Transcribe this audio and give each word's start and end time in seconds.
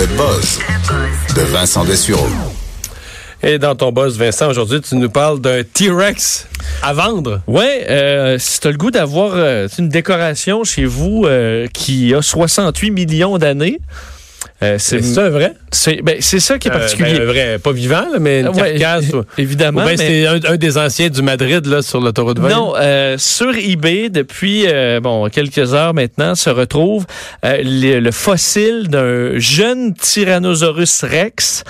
Le 0.00 0.06
buzz 0.16 0.58
de 1.36 1.42
Vincent 1.42 1.84
Dessureau. 1.84 2.26
Et 3.42 3.58
dans 3.58 3.74
ton 3.74 3.92
boss, 3.92 4.16
Vincent, 4.16 4.48
aujourd'hui, 4.48 4.80
tu 4.80 4.94
nous 4.94 5.10
parles 5.10 5.42
d'un 5.42 5.62
T-Rex 5.62 6.46
à 6.82 6.94
vendre. 6.94 7.42
Ouais, 7.46 7.84
euh, 7.90 8.38
si 8.38 8.60
t'as 8.60 8.70
le 8.70 8.78
goût 8.78 8.90
d'avoir 8.90 9.32
euh, 9.34 9.68
une 9.78 9.90
décoration 9.90 10.64
chez 10.64 10.86
vous 10.86 11.24
euh, 11.26 11.66
qui 11.74 12.14
a 12.14 12.22
68 12.22 12.90
millions 12.92 13.36
d'années, 13.36 13.78
euh, 14.62 14.76
c'est 14.78 15.02
ça 15.02 15.28
vrai? 15.30 15.54
C'est 15.72 16.02
ben, 16.02 16.20
ça 16.20 16.58
qui 16.58 16.68
est 16.68 16.70
Euh, 16.70 16.78
particulier. 16.78 17.18
ben, 17.18 17.24
vrai, 17.26 17.58
pas 17.58 17.72
vivant, 17.72 18.06
là, 18.12 18.18
mais 18.20 18.40
une 18.40 18.48
Ouais, 18.48 18.78
carcasse. 18.78 19.10
évidemment, 19.38 19.84
ben, 19.84 19.96
mais- 19.96 19.96
c'est 19.96 20.26
un, 20.26 20.38
un 20.52 20.56
des 20.56 20.78
anciens 20.78 21.08
du 21.08 21.22
Madrid 21.22 21.64
là, 21.66 21.82
sur 21.82 22.00
l'autoroute 22.00 22.38
20. 22.38 22.48
Non, 22.48 22.74
euh, 22.76 23.16
sur 23.18 23.54
eBay, 23.56 24.08
depuis 24.10 24.64
euh, 24.66 25.00
bon 25.00 25.28
quelques 25.28 25.74
heures 25.74 25.94
maintenant, 25.94 26.34
se 26.34 26.50
retrouve 26.50 27.06
le, 27.42 27.98
le 28.00 28.10
fossile 28.10 28.88
d'un 28.88 29.38
jeune 29.38 29.94
Tyrannosaurus 29.94 31.02
rex 31.04 31.64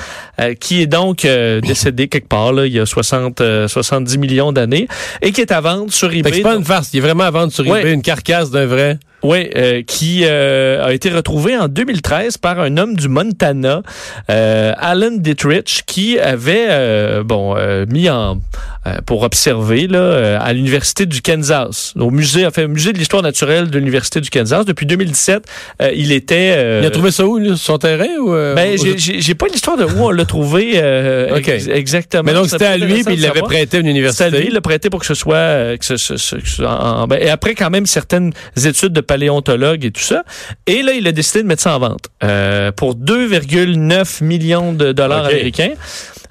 qui 0.59 0.81
est 0.83 0.87
donc 0.87 1.27
décédé 1.63 2.09
quelque 2.09 2.29
part 2.29 2.53
là, 2.53 2.67
il 2.67 2.73
y 2.73 2.81
a 2.81 2.87
60, 2.87 3.41
euh, 3.41 3.69
70 3.69 4.17
millions 4.19 4.53
d'années 4.53 4.89
et 5.23 5.33
qui 5.33 5.41
est 5.43 5.53
à 5.53 5.61
vendre 5.61 5.93
sur 5.93 6.11
eBay. 6.13 6.33
c'est 6.33 6.41
pas 6.41 6.55
une 6.57 6.65
farce, 6.65 6.91
il 6.95 6.99
est 6.99 7.01
vraiment 7.01 7.25
à 7.25 7.31
vendre 7.31 7.53
sur 7.53 7.67
Ouais. 7.67 7.81
eBay 7.81 7.93
une 7.93 8.03
carcasse 8.03 8.51
d'un 8.51 8.67
vrai. 8.67 8.99
Oui, 9.23 9.51
euh, 9.57 9.83
qui 9.87 10.23
euh, 10.25 10.85
a 10.85 10.93
été 10.95 11.11
retrouvé 11.11 11.57
en 11.57 11.69
2013 11.69 12.39
par 12.39 12.59
un 12.61 12.77
homme 12.79 12.97
du 12.97 13.09
Montana, 13.09 13.83
euh, 14.31 14.73
Alan 14.79 15.11
Dietrich, 15.13 15.83
qui 15.87 16.19
avait 16.19 16.67
euh, 16.71 17.23
bon 17.23 17.55
euh, 17.57 17.85
mis 17.89 18.09
en 18.09 18.39
euh, 18.87 18.97
pour 19.05 19.23
observer 19.23 19.87
là 19.89 20.41
à 20.41 20.53
l'université 20.55 21.05
du 21.05 21.21
Kansas, 21.21 21.93
au 21.99 22.11
musée, 22.11 22.47
enfin 22.47 22.67
musée 22.67 22.95
de 22.95 22.99
l'histoire 22.99 23.23
naturelle 23.23 23.69
de 23.69 23.79
l'université 23.79 24.23
du 24.23 24.31
Kansas 24.31 24.65
depuis 24.65 24.87
2017. 24.87 25.45
euh, 25.83 25.91
il 25.95 26.13
était. 26.13 26.55
euh, 26.57 26.79
Il 26.83 26.87
a 26.87 26.91
trouvé 26.91 27.11
ça 27.11 27.27
où, 27.27 27.37
lui, 27.39 27.49
sur 27.49 27.59
son 27.59 27.79
terrain 27.79 28.07
ou 28.21 28.33
euh, 28.33 28.55
Ben, 28.55 28.79
j'ai- 28.97 29.35
pas 29.35 29.47
l'histoire 29.49 29.77
de 29.77 29.85
où 29.85 30.05
on 30.07 30.11
l'a 30.11 30.25
trouvé 30.25 30.73
euh, 30.77 31.37
ex- 31.37 31.69
exactement. 31.69 32.23
Mais 32.25 32.33
donc 32.33 32.49
c'était 32.49 32.65
à 32.65 32.79
lui 32.79 33.05
puis 33.05 33.15
il 33.15 33.21
l'avait 33.23 33.41
prêté 33.43 33.77
à 33.77 33.81
une 33.81 34.11
C'est 34.13 34.25
à 34.25 34.31
lui, 34.31 34.47
il 34.49 34.55
l'a 34.55 34.61
prêté 34.63 34.89
pour 34.89 35.01
que 35.01 35.07
ce 35.07 35.15
soit, 35.15 35.77
que 35.79 35.85
ce, 35.85 35.97
ce- 35.99 36.17
ce- 36.17 36.37
que 36.37 36.49
ce- 36.49 36.63
en- 36.63 37.07
ben, 37.07 37.19
et 37.21 37.29
après 37.29 37.55
quand 37.55 37.69
même 37.71 37.85
certaines 37.87 38.33
études 38.65 38.93
de 38.95 39.01
paléontologue 39.15 39.85
et 39.85 39.91
tout 39.91 40.01
ça. 40.03 40.23
Et 40.69 40.83
là, 40.83 40.93
il 40.93 41.05
a 41.09 41.13
décidé 41.13 41.43
de 41.43 41.49
mettre 41.49 41.63
ça 41.63 41.75
en 41.75 41.81
vente 41.81 42.07
euh, 42.23 42.71
pour 42.71 42.95
2,9 42.95 44.23
millions 44.23 44.73
de 44.73 44.93
dollars 44.93 45.25
américains. 45.27 45.73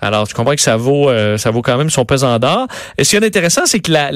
Alors, 0.01 0.27
tu 0.29 0.33
comprends 0.33 0.55
que 0.55 0.61
ça 0.61 0.77
vaut, 0.77 1.09
euh, 1.09 1.37
ça 1.37 1.51
vaut 1.51 1.61
quand 1.61 1.77
même 1.77 1.89
son 1.89 2.05
pesant 2.05 2.39
d'or. 2.39 2.67
Et 2.97 3.03
ce 3.03 3.09
qui 3.09 3.15
est 3.17 3.25
intéressant, 3.25 3.63
c'est 3.65 3.79
que 3.81 3.91
la- 3.91 4.11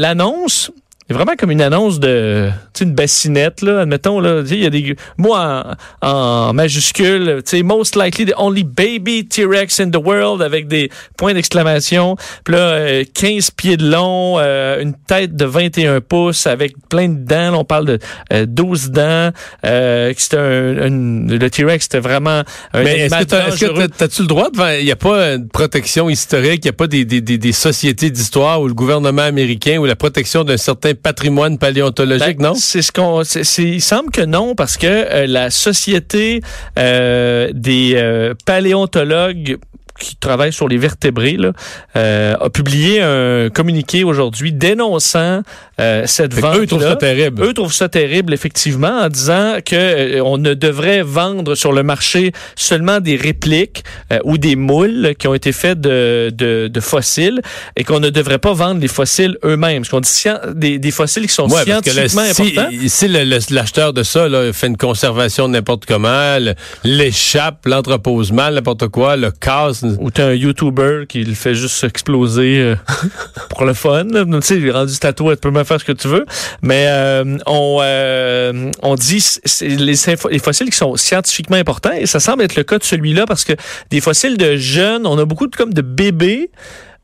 l'annonce 1.09 1.09
est 1.09 1.13
vraiment 1.13 1.35
comme 1.37 1.51
une 1.51 1.61
annonce 1.61 1.99
de, 1.99 2.49
tu 2.73 2.79
sais, 2.79 2.83
une 2.85 2.93
bassinette, 2.93 3.61
là. 3.61 3.81
Admettons, 3.81 4.19
là, 4.19 4.41
il 4.45 4.63
y 4.63 4.65
a 4.65 4.69
des 4.69 4.95
mots 5.17 5.35
en, 5.35 5.63
en 6.01 6.53
majuscule, 6.53 7.41
tu 7.45 7.57
sais, 7.57 7.63
most 7.63 7.95
likely 7.95 8.25
the 8.25 8.33
only 8.37 8.63
baby 8.63 9.25
T-Rex 9.27 9.79
in 9.79 9.89
the 9.91 9.97
world 9.97 10.41
avec 10.41 10.67
des 10.67 10.89
points 11.17 11.33
d'exclamation. 11.33 12.15
Puis 12.43 12.53
là, 12.55 12.59
euh, 12.59 13.03
15 13.13 13.51
pieds 13.51 13.77
de 13.77 13.89
long, 13.89 14.37
euh, 14.39 14.81
une 14.81 14.93
tête 14.93 15.35
de 15.35 15.45
21 15.45 16.01
pouces 16.01 16.47
avec 16.47 16.73
plein 16.89 17.09
de 17.09 17.25
dents. 17.25 17.51
Là, 17.51 17.57
on 17.57 17.65
parle 17.65 17.85
de 17.85 17.99
euh, 18.31 18.45
12 18.47 18.91
dents. 18.91 19.31
Euh, 19.65 20.13
c'était 20.17 20.37
un, 20.37 20.77
un- 20.77 21.27
le 21.27 21.49
T-Rex, 21.49 21.83
c'était 21.85 21.99
vraiment 21.99 22.43
un 22.73 22.83
Mais 22.83 22.99
est-ce 22.99 23.65
que 23.65 23.87
t'as-tu 23.87 24.21
le 24.21 24.27
droit 24.27 24.49
de 24.49 24.79
Il 24.79 24.85
n'y 24.85 24.91
a 24.91 24.95
pas 24.95 25.33
une 25.33 25.47
protection 25.47 26.09
historique, 26.09 26.61
il 26.63 26.67
n'y 26.67 26.69
a 26.69 26.73
pas 26.73 26.87
des, 26.87 27.05
des, 27.05 27.21
des, 27.21 27.37
des 27.37 27.51
sociétés 27.51 28.09
d'histoire 28.09 28.61
ou 28.61 28.67
le 28.67 28.73
gouvernement 28.73 29.21
américain 29.23 29.77
ou 29.79 29.85
la 29.85 29.95
protection 29.95 30.43
d'un 30.43 30.57
certain 30.57 30.92
patrimoine 30.93 31.57
paléontologique, 31.57 32.37
Ben, 32.37 32.47
non? 32.49 32.53
C'est 32.55 32.81
ce 32.81 32.91
qu'on. 32.91 33.23
c'est- 33.23 33.43
c'est- 33.43 33.63
il 33.63 33.81
semble 33.81 34.11
que 34.11 34.21
non, 34.21 34.55
parce 34.55 34.77
que 34.77 34.87
euh, 34.87 35.27
la 35.27 35.49
société 35.49 36.41
euh, 36.79 37.49
des 37.53 37.93
euh, 37.95 38.33
paléontologues 38.45 39.57
qui 40.03 40.15
travaillent 40.15 40.53
sur 40.53 40.67
les 40.67 40.77
vertébrés 40.77 41.37
là, 41.37 41.53
euh, 41.95 42.35
a 42.39 42.49
publié 42.49 43.01
un 43.01 43.49
communiqué 43.49 44.03
aujourd'hui 44.03 44.51
dénonçant 44.51 45.41
euh, 45.79 46.03
cette 46.05 46.33
vente. 46.33 46.57
eux, 46.57 46.67
trouvent 46.67 46.83
ça 46.83 46.95
terrible. 46.95 47.41
Eux 47.43 47.53
trouvent 47.53 47.73
ça 47.73 47.89
terrible, 47.89 48.33
effectivement, 48.33 48.99
en 49.01 49.09
disant 49.09 49.57
que 49.65 49.75
euh, 49.75 50.23
on 50.23 50.37
ne 50.37 50.53
devrait 50.53 51.01
vendre 51.01 51.55
sur 51.55 51.71
le 51.71 51.81
marché 51.83 52.31
seulement 52.55 52.99
des 52.99 53.15
répliques 53.15 53.83
euh, 54.11 54.19
ou 54.23 54.37
des 54.37 54.55
moules 54.55 55.15
qui 55.17 55.27
ont 55.27 55.33
été 55.33 55.51
faits 55.51 55.79
de, 55.81 56.31
de, 56.33 56.67
de 56.67 56.79
fossiles 56.79 57.41
et 57.75 57.83
qu'on 57.83 57.99
ne 57.99 58.09
devrait 58.09 58.37
pas 58.37 58.53
vendre 58.53 58.81
les 58.81 58.87
fossiles 58.87 59.37
eux-mêmes. 59.43 59.81
Parce 59.83 59.89
qu'on 59.89 59.99
dit 60.01 60.55
des, 60.55 60.79
des 60.79 60.91
fossiles 60.91 61.25
qui 61.27 61.33
sont 61.33 61.47
Ouais, 61.49 61.63
parce 61.65 61.81
que 61.81 61.89
là, 61.91 62.07
scientifiquement 62.07 62.33
si, 62.33 63.09
importants. 63.09 63.37
si 63.39 63.53
l'acheteur 63.53 63.93
de 63.93 64.03
ça 64.03 64.27
là, 64.27 64.51
fait 64.53 64.67
une 64.67 64.77
conservation 64.77 65.47
n'importe 65.47 65.85
comment, 65.85 66.37
l'échappe, 66.83 67.65
l'entrepose 67.65 68.31
mal, 68.31 68.55
n'importe 68.55 68.87
quoi, 68.89 69.15
le 69.15 69.31
casse. 69.31 69.83
Ou 69.99 70.11
t'as 70.11 70.27
un 70.27 70.33
YouTuber 70.33 71.05
qui 71.07 71.23
le 71.23 71.33
fait 71.33 71.55
juste 71.55 71.83
exploser 71.83 72.59
euh, 72.59 72.75
pour 73.49 73.65
le 73.65 73.73
fun. 73.73 74.05
Tu 74.05 74.41
sais, 74.41 74.57
il 74.57 74.67
est 74.67 74.71
rendu 74.71 74.97
tatoué, 74.97 75.35
tu 75.35 75.41
peux 75.41 75.51
même 75.51 75.65
faire 75.65 75.79
ce 75.79 75.85
que 75.85 75.91
tu 75.91 76.07
veux. 76.07 76.25
Mais 76.61 76.85
euh, 76.89 77.37
on, 77.45 77.79
euh, 77.81 78.71
on 78.81 78.95
dit 78.95 79.21
c'est 79.21 79.67
les, 79.67 79.95
les 80.31 80.39
fossiles 80.39 80.69
qui 80.69 80.77
sont 80.77 80.95
scientifiquement 80.95 81.57
importants 81.57 81.91
et 81.97 82.05
ça 82.05 82.19
semble 82.19 82.43
être 82.43 82.55
le 82.55 82.63
cas 82.63 82.77
de 82.77 82.83
celui-là 82.83 83.25
parce 83.25 83.43
que 83.43 83.53
des 83.89 84.01
fossiles 84.01 84.37
de 84.37 84.55
jeunes, 84.57 85.05
on 85.05 85.17
a 85.17 85.25
beaucoup 85.25 85.47
de 85.47 85.55
comme 85.55 85.73
de 85.73 85.81
bébés 85.81 86.51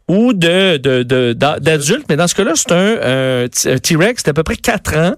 ou 0.08 0.34
de 0.34 0.78
de- 0.78 1.04
de- 1.04 1.34
d'adultes, 1.34 2.06
mais 2.10 2.16
dans 2.16 2.28
ce 2.28 2.34
cas-là, 2.36 2.54
c'est 2.56 2.72
un, 2.72 3.46
un 3.46 3.78
T-Rex 3.78 4.24
d'à 4.24 4.34
peu 4.34 4.44
près 4.44 4.56
4 4.56 4.98
ans. 4.98 5.14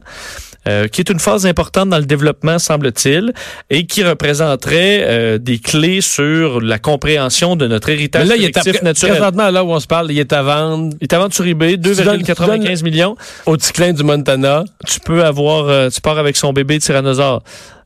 Euh, 0.67 0.87
qui 0.87 1.01
est 1.01 1.09
une 1.09 1.19
phase 1.19 1.45
importante 1.45 1.89
dans 1.89 1.97
le 1.97 2.05
développement, 2.05 2.59
semble-t-il, 2.59 3.33
et 3.69 3.85
qui 3.85 4.03
représenterait 4.03 5.03
euh, 5.07 5.37
des 5.37 5.57
clés 5.59 6.01
sur 6.01 6.61
la 6.61 6.77
compréhension 6.79 7.55
de 7.55 7.67
notre 7.67 7.87
Mais 7.87 7.93
héritage 7.95 8.27
là, 8.27 8.35
il 8.35 8.43
est 8.45 8.57
à, 8.57 8.61
naturel. 8.83 9.15
présentement, 9.15 9.49
là 9.49 9.63
où 9.63 9.71
on 9.71 9.79
se 9.79 9.87
parle, 9.87 10.11
il 10.11 10.19
est 10.19 10.33
à 10.33 10.41
vendre 10.43 10.93
Il 10.99 11.03
est 11.05 11.13
à 11.13 11.19
vendre 11.19 11.33
sur 11.33 11.45
eBay, 11.45 11.77
donnes- 11.77 11.95
tu 12.23 12.31
2,95 12.31 12.83
millions. 12.83 13.15
au 13.45 13.57
Ticlin 13.57 13.93
du 13.93 14.03
Montana. 14.03 14.63
Tu 14.87 14.99
peux 14.99 15.23
avoir, 15.23 15.67
euh, 15.67 15.89
tu 15.89 15.99
pars 16.01 16.17
avec 16.17 16.35
son 16.37 16.53
bébé 16.53 16.79
tyrannosaure. 16.79 17.43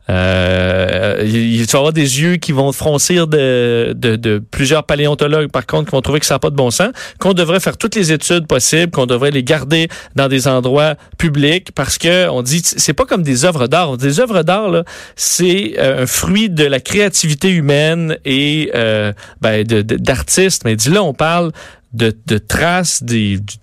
Euh, 0.09 1.23
il, 1.25 1.65
tu 1.65 1.71
vas 1.73 1.79
avoir 1.79 1.93
des 1.93 2.21
yeux 2.21 2.35
qui 2.35 2.51
vont 2.51 2.71
froncir 2.71 3.27
de, 3.27 3.93
de, 3.95 4.15
de 4.15 4.37
plusieurs 4.51 4.83
paléontologues, 4.83 5.49
par 5.49 5.65
contre, 5.65 5.85
qui 5.89 5.91
vont 5.95 6.01
trouver 6.01 6.19
que 6.19 6.25
ça 6.25 6.35
n'a 6.35 6.39
pas 6.39 6.49
de 6.51 6.55
bon 6.55 6.69
sens, 6.71 6.89
qu'on 7.19 7.33
devrait 7.33 7.59
faire 7.59 7.77
toutes 7.77 7.95
les 7.95 8.11
études 8.11 8.45
possibles, 8.47 8.91
qu'on 8.91 9.07
devrait 9.07 9.31
les 9.31 9.43
garder 9.43 9.87
dans 10.15 10.27
des 10.27 10.47
endroits 10.47 10.95
publics, 11.17 11.71
parce 11.73 11.97
que 11.97 12.29
on 12.29 12.41
dit, 12.43 12.61
c'est 12.63 12.93
pas 12.93 13.05
comme 13.05 13.23
des 13.23 13.45
œuvres 13.45 13.67
d'art. 13.67 13.97
Des 13.97 14.19
œuvres 14.19 14.43
d'art, 14.43 14.83
c'est 15.15 15.73
euh, 15.79 16.03
un 16.03 16.05
fruit 16.07 16.49
de 16.49 16.65
la 16.65 16.79
créativité 16.79 17.49
humaine 17.49 18.17
et 18.25 18.71
euh, 18.75 19.11
ben, 19.41 19.63
d'artistes. 19.65 20.63
Mais 20.65 20.75
dit 20.75 20.89
là, 20.89 21.01
on 21.03 21.13
parle 21.13 21.51
de, 21.93 22.13
de 22.27 22.37
traces 22.37 23.01
des, 23.03 23.37
du- 23.39 23.55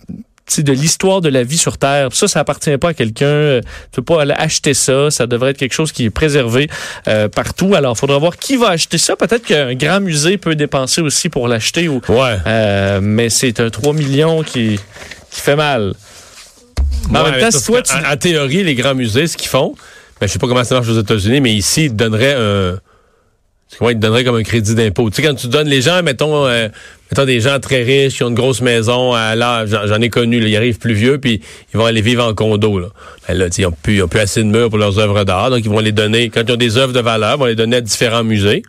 de 0.58 0.72
l'histoire 0.72 1.20
de 1.20 1.28
la 1.28 1.42
vie 1.44 1.56
sur 1.56 1.78
Terre. 1.78 2.08
Ça, 2.12 2.28
ça 2.28 2.40
appartient 2.40 2.76
pas 2.76 2.90
à 2.90 2.94
quelqu'un. 2.94 3.26
Euh, 3.26 3.60
Tu 3.92 3.96
peux 3.96 4.02
pas 4.02 4.22
aller 4.22 4.34
acheter 4.36 4.74
ça. 4.74 5.10
Ça 5.10 5.26
devrait 5.26 5.50
être 5.50 5.56
quelque 5.56 5.72
chose 5.72 5.92
qui 5.92 6.04
est 6.04 6.10
préservé 6.10 6.68
euh, 7.08 7.28
partout. 7.28 7.74
Alors, 7.74 7.94
il 7.96 7.98
faudra 8.00 8.18
voir 8.18 8.36
qui 8.36 8.56
va 8.56 8.68
acheter 8.70 8.98
ça. 8.98 9.16
Peut-être 9.16 9.44
qu'un 9.44 9.74
grand 9.74 10.00
musée 10.00 10.36
peut 10.38 10.54
dépenser 10.54 11.00
aussi 11.00 11.28
pour 11.28 11.48
l'acheter. 11.48 11.88
Ou, 11.88 12.00
Ouais. 12.08 12.36
euh, 12.46 13.00
mais 13.02 13.30
c'est 13.30 13.60
un 13.60 13.70
3 13.70 13.92
millions 13.94 14.42
qui, 14.42 14.78
qui 15.30 15.40
fait 15.40 15.56
mal. 15.56 15.94
Mais 17.10 17.18
en 17.18 17.24
même 17.30 17.40
temps, 17.40 17.50
si 17.50 17.64
toi, 17.64 17.82
tu... 17.82 17.92
en, 17.94 18.12
en 18.12 18.16
théorie, 18.16 18.62
les 18.64 18.74
grands 18.74 18.94
musées, 18.94 19.26
ce 19.26 19.36
qu'ils 19.36 19.48
font, 19.48 19.74
ben, 20.20 20.26
je 20.26 20.32
sais 20.32 20.38
pas 20.38 20.46
comment 20.48 20.64
ça 20.64 20.74
marche 20.74 20.88
aux 20.88 21.00
États-Unis, 21.00 21.40
mais 21.40 21.52
ici, 21.52 21.86
ils 21.86 21.96
donneraient 21.96 22.34
un. 22.38 22.78
Ouais, 23.80 23.92
ils 23.92 23.96
te 23.96 24.00
donneraient 24.00 24.24
comme 24.24 24.36
un 24.36 24.42
crédit 24.42 24.74
d'impôt. 24.74 25.08
Tu 25.08 25.16
sais, 25.16 25.22
quand 25.22 25.34
tu 25.34 25.48
donnes 25.48 25.68
les 25.68 25.80
gens, 25.80 26.02
mettons, 26.02 26.46
euh, 26.46 26.68
mettons 27.10 27.24
des 27.24 27.40
gens 27.40 27.58
très 27.58 27.82
riches 27.82 28.16
qui 28.16 28.22
ont 28.22 28.28
une 28.28 28.34
grosse 28.34 28.60
maison, 28.60 29.14
à 29.14 29.34
là, 29.34 29.64
j'en 29.66 30.00
ai 30.00 30.10
connu, 30.10 30.40
là, 30.40 30.48
ils 30.48 30.56
arrivent 30.56 30.78
plus 30.78 30.94
vieux, 30.94 31.18
puis 31.18 31.40
ils 31.72 31.78
vont 31.78 31.86
aller 31.86 32.02
vivre 32.02 32.24
en 32.24 32.34
condo. 32.34 32.78
Là, 32.78 32.88
ben, 33.26 33.38
là 33.38 33.46
ils 33.56 33.66
ont 33.66 33.72
plus, 33.72 34.06
plus 34.06 34.20
assez 34.20 34.42
de 34.42 34.48
murs 34.48 34.68
pour 34.68 34.78
leurs 34.78 34.98
œuvres 34.98 35.24
d'art, 35.24 35.50
donc 35.50 35.60
ils 35.64 35.70
vont 35.70 35.80
les 35.80 35.92
donner, 35.92 36.28
quand 36.28 36.42
ils 36.46 36.52
ont 36.52 36.56
des 36.56 36.76
œuvres 36.76 36.92
de 36.92 37.00
valeur, 37.00 37.36
ils 37.36 37.38
vont 37.38 37.46
les 37.46 37.54
donner 37.54 37.76
à 37.76 37.80
différents 37.80 38.24
musées. 38.24 38.62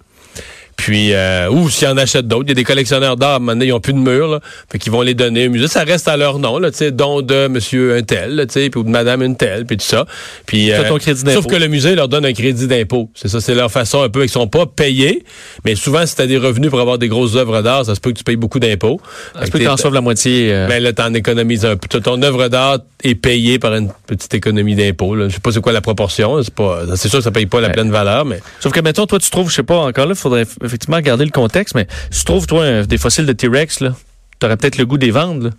Puis, 0.76 1.14
euh, 1.14 1.50
ou 1.50 1.70
s'ils 1.70 1.88
en 1.88 1.98
achètent 1.98 2.28
d'autres, 2.28 2.46
il 2.48 2.50
y 2.50 2.52
a 2.52 2.56
des 2.56 2.64
collectionneurs 2.64 3.16
d'art, 3.16 3.40
maintenant, 3.40 3.64
ils 3.64 3.70
n'ont 3.70 3.80
plus 3.80 3.94
de 3.94 4.00
mur, 4.00 4.28
là, 4.28 4.40
fait 4.72 4.80
qu'ils 4.80 4.92
vont 4.92 5.02
les 5.02 5.14
donner 5.14 5.48
au 5.48 5.52
musée. 5.52 5.68
Ça 5.68 5.84
reste 5.84 6.08
à 6.08 6.18
leur 6.18 6.40
nom, 6.40 6.58
là, 6.58 6.72
tu 6.72 6.78
sais, 6.78 6.92
don 6.92 7.22
de 7.22 7.48
monsieur 7.48 7.96
un 7.96 8.02
tel, 8.02 8.46
tu 8.48 8.54
sais, 8.54 8.76
ou 8.78 8.84
de 8.84 8.90
madame 8.90 9.22
un 9.22 9.34
tel, 9.34 9.66
puis 9.66 9.78
tout 9.78 9.86
ça. 9.86 10.06
Puis, 10.46 10.70
T'as 10.76 10.84
ton 10.90 10.98
crédit 10.98 11.24
d'impôt. 11.24 11.42
sauf 11.44 11.52
que 11.52 11.56
le 11.58 11.68
musée 11.68 11.96
leur 11.96 12.08
donne 12.08 12.26
un 12.26 12.34
crédit 12.34 12.68
d'impôt. 12.68 13.10
C'est 13.14 13.28
ça, 13.30 13.40
c'est 13.40 13.56
leur 13.56 13.72
façon 13.72 14.02
un 14.02 14.10
peu, 14.10 14.24
ils 14.24 14.30
sont 14.30 14.48
pas 14.48 14.66
payés, 14.66 15.24
mais 15.64 15.76
souvent, 15.76 16.06
si 16.06 16.16
tu 16.16 16.22
as 16.22 16.28
des 16.28 16.38
revenus 16.38 16.70
pour 16.70 16.80
avoir 16.82 16.98
des 16.98 17.08
grosses 17.08 17.36
œuvres 17.36 17.62
d'art, 17.62 17.86
ça 17.86 17.96
se 17.96 18.00
peut 18.02 18.12
que 18.12 18.18
tu 18.18 18.24
payes 18.24 18.36
beaucoup 18.36 18.60
d'impôts. 18.60 19.00
Ça 19.36 19.42
se 19.42 19.46
que 19.48 19.52
peut 19.52 19.60
que 19.60 19.64
t'en 19.66 19.76
t'es- 19.76 19.82
sauves 19.84 19.94
la 19.94 20.02
moitié. 20.02 20.52
euh, 20.52 20.68
ben 20.68 20.82
là, 20.84 20.92
t'en 20.92 21.14
économises 21.14 21.66
un 21.66 21.78
peu. 21.78 21.88
Ton 22.02 22.22
œuvre 22.24 22.48
d'art 22.50 22.80
est 23.04 23.16
payée 23.16 23.60
par 23.60 23.74
une 23.76 23.90
petite 24.08 24.34
économie 24.34 24.76
d'impôt. 24.76 25.16
là. 25.16 25.30
Je 25.30 25.36
sais 25.36 25.40
pas 25.40 25.52
c'est 25.52 25.62
quoi 25.62 25.72
la 25.72 25.82
proportion. 25.82 26.42
C'est 26.44 26.54
pas, 26.54 26.82
c'est 26.96 27.10
sûr 27.10 27.20
que 27.20 27.24
ça 27.24 27.32
paye 27.32 27.46
pas 27.46 27.62
la 27.62 27.70
pleine 27.70 27.92
valeur, 27.92 28.26
mais 28.26 28.40
Sauf 28.60 28.72
que, 28.74 28.80
mettons, 28.80 29.06
toi, 29.06 29.20
tu 29.20 29.30
trouves, 29.30 29.50
je 29.50 29.56
sais 29.56 29.64
pas, 29.64 29.78
encore 29.78 30.06
là, 30.06 30.14
il 30.14 30.18
faudrait 30.20 30.46
effectivement 30.64 30.98
regarder 30.98 31.26
le 31.26 31.32
contexte, 31.32 31.76
mais 31.76 31.88
si 32.12 32.20
tu 32.20 32.26
trouves, 32.26 32.48
toi, 32.48 32.64
un- 32.66 32.84
des 32.84 32.98
fossiles 32.98 33.26
de 33.26 33.34
T-Rex, 33.34 33.80
là, 33.82 33.94
t'aurais 34.40 34.58
peut-être 34.58 34.78
le 34.78 34.86
goût 34.86 34.98
des 34.98 35.12
vendre. 35.12 35.50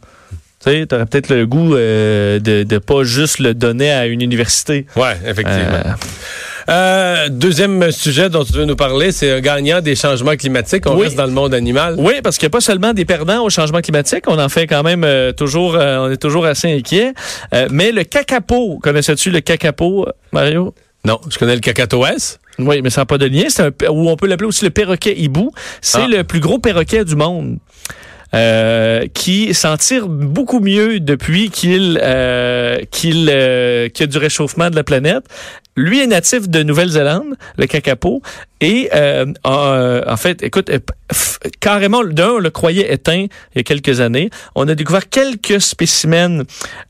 Tu 0.65 0.71
sais, 0.71 0.87
t'aurais 0.87 1.05
peut-être 1.07 1.29
le 1.29 1.47
goût 1.47 1.75
euh, 1.75 2.39
de, 2.39 2.63
de 2.63 2.79
pas 2.79 3.05
juste 3.05 3.39
le 3.39 3.53
donner 3.55 3.91
à 3.91 4.07
une 4.07 4.23
université. 4.23 4.87
ouais, 4.97 5.17
effectivement. 5.27 5.83
Euh, 5.85 5.93
Euh, 6.71 7.29
deuxième 7.29 7.91
sujet 7.93 8.31
dont 8.31 8.43
tu 8.43 8.55
veux 8.55 8.65
nous 8.65 8.75
parler, 8.77 9.13
c'est 9.13 9.31
un 9.33 9.41
gagnant 9.41 9.83
des 9.83 9.95
changements 9.95 10.35
climatiques. 10.35 10.87
On 10.87 10.95
Oui. 10.97 11.03
reste 11.05 11.17
dans 11.17 11.27
le 11.27 11.33
monde 11.33 11.53
animal. 11.53 11.97
Oui, 11.99 12.15
parce 12.23 12.39
qu'il 12.39 12.47
n'y 12.47 12.53
a 12.53 12.57
pas 12.57 12.63
seulement 12.63 12.95
des 12.95 13.05
perdants 13.05 13.45
au 13.45 13.51
changement 13.51 13.83
climatique, 13.83 14.25
on 14.29 14.39
en 14.39 14.49
fait 14.49 14.67
quand 14.67 14.83
même 14.83 15.05
euh, 15.05 15.33
toujours, 15.33 15.75
euh, 15.75 15.99
on 15.99 16.11
est 16.11 16.17
toujours 16.17 16.47
assez 16.47 16.73
inquiet. 16.73 17.13
Mais 17.71 17.93
le 17.93 18.05
cacapo, 18.05 18.79
connaissais-tu 18.83 19.31
le 19.31 19.41
cacapo, 19.41 20.07
Mario? 20.33 20.75
Non, 21.05 21.21
je 21.31 21.37
connais 21.37 21.55
le 21.55 21.61
cacatoès. 21.61 22.39
Oui, 22.59 22.81
mais 22.83 22.91
ça 22.91 23.03
n'a 23.03 23.07
pas 23.07 23.19
de 23.19 23.27
lien. 23.27 23.45
C'est 23.49 23.63
un, 23.63 23.91
ou 23.91 24.09
on 24.09 24.17
peut 24.17 24.27
l'appeler 24.27 24.49
aussi 24.49 24.65
le 24.65 24.71
perroquet 24.71 25.15
hibou. 25.19 25.51
C'est 25.81 26.03
Ah. 26.03 26.09
le 26.09 26.25
plus 26.25 26.41
gros 26.41 26.59
perroquet 26.59 27.05
du 27.05 27.17
monde. 27.17 27.59
euh, 28.35 29.07
qui 29.15 29.55
s'en 29.55 29.77
tire 29.77 30.09
beaucoup 30.09 30.59
mieux 30.59 30.99
depuis 30.99 31.51
qu'il 31.51 32.01
euh, 32.03 32.79
qu'il 32.91 33.29
euh, 33.31 33.89
qu'il 33.89 34.01
y 34.01 34.09
a 34.09 34.11
du 34.11 34.19
réchauffement 34.19 34.71
de 34.71 34.75
la 34.75 34.83
planète. 34.83 35.23
Lui 35.77 36.01
est 36.01 36.09
natif 36.09 36.49
de 36.49 36.65
Nouvelle-Zélande, 36.65 37.37
le 37.59 37.67
cacapo, 37.67 38.23
et 38.61 38.91
euh, 38.95 39.27
a, 39.45 40.03
en 40.09 40.17
fait, 40.17 40.43
écoute, 40.43 40.69
euh, 40.71 40.79
carrément, 41.61 42.03
d'un, 42.05 42.31
on 42.31 42.39
le 42.39 42.51
croyait 42.51 42.93
éteint 42.93 43.27
il 43.55 43.57
y 43.57 43.59
a 43.61 43.63
quelques 43.63 44.01
années. 44.01 44.31
On 44.57 44.67
a 44.67 44.75
découvert 44.75 45.09
quelques 45.09 45.61
spécimens 45.61 46.43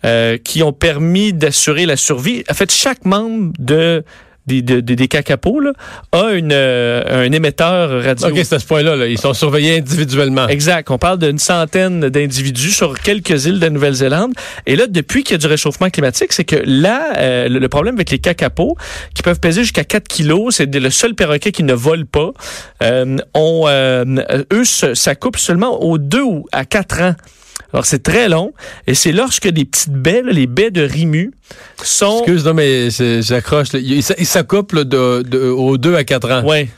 euh, 0.07 0.39
qui 0.39 0.63
ont 0.63 0.73
permis 0.73 1.33
d'assurer 1.35 1.85
la 1.85 1.97
survie. 1.97 2.43
En 2.51 2.55
fait, 2.55 2.71
chaque 2.73 3.05
membre 3.05 3.53
de 3.59 4.03
des, 4.47 4.63
de- 4.63 4.81
de- 4.81 4.95
des 4.95 5.09
cacapos 5.09 5.61
là, 5.61 5.73
a 6.13 6.33
une, 6.33 6.53
euh, 6.53 7.27
un 7.27 7.31
émetteur 7.33 8.03
radio. 8.03 8.29
OK, 8.29 8.41
c'est 8.45 8.55
à 8.55 8.59
ce 8.59 8.67
point-là. 8.67 8.97
là. 8.97 9.07
Ils 9.07 9.19
sont 9.19 9.35
surveillés 9.35 9.79
individuellement. 9.79 10.49
Exact. 10.49 10.91
On 10.91 10.99
parle 10.99 11.19
d'une 11.19 11.39
centaine 11.39 12.09
d'individus 12.09 12.71
sur 12.73 12.99
quelques 13.01 13.47
îles 13.47 13.61
de 13.61 13.69
Nouvelle-Zélande. 13.69 14.33
Et 14.67 14.77
là, 14.77 14.87
depuis 14.87 15.23
qu'il 15.25 15.33
y 15.33 15.37
a 15.37 15.39
du 15.39 15.47
réchauffement 15.47 15.91
climatique, 15.91 16.33
c'est 16.33 16.45
que 16.45 16.57
là, 16.65 17.13
euh, 17.17 17.49
le, 17.49 17.69
problème 17.69 17.95
avec 17.95 18.11
les 18.11 18.19
cacapos, 18.19 18.77
qui 19.15 19.23
peuvent 19.23 19.41
peser 19.41 19.63
jusqu'à 19.63 19.85
4 19.85 20.07
kilos, 20.09 20.55
c'est 20.57 20.73
le 20.75 20.91
seul 20.91 21.15
perroquet 21.15 21.51
qui 21.53 21.63
ne 21.63 21.75
vole 21.75 22.07
pas, 22.07 22.31
euh, 22.83 23.17
on, 23.35 23.65
euh, 23.67 24.05
eux 24.53 24.65
se- 24.65 24.95
s'accouplent 24.95 25.39
seulement 25.39 25.83
aux 25.83 25.99
2 25.99 26.23
ou 26.23 26.47
à 26.53 26.65
4 26.65 27.01
ans. 27.01 27.15
Alors, 27.73 27.87
c'est 27.87 28.03
très 28.03 28.29
long. 28.29 28.53
Et 28.87 28.95
c'est 28.95 29.13
lorsque 29.13 29.49
des 29.49 29.65
petites 29.65 29.93
baies, 29.93 30.23
là, 30.23 30.33
les 30.33 30.47
baies 30.47 30.71
de 30.71 30.83
Rimu, 30.83 31.33
sont... 31.83 32.19
Excuse, 32.19 32.45
non, 32.45 32.55
mais 32.55 32.89
j'accroche. 33.21 33.73
là. 33.73 33.81
Il, 33.81 33.93
il 33.93 33.99
s- 33.99 34.15
il 34.19 34.27
s'accouple 34.27 34.85
de, 34.85 35.23
de, 35.23 35.39
aux 35.49 35.77
2 35.77 35.97
à 35.97 36.05
4 36.05 36.31
ans. 36.31 36.45
Ouais. 36.45 36.69